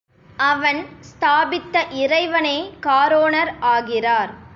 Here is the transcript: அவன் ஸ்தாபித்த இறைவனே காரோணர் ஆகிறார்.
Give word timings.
அவன் 0.37 0.79
ஸ்தாபித்த 0.99 1.85
இறைவனே 1.91 2.57
காரோணர் 2.81 3.51
ஆகிறார். 3.59 4.31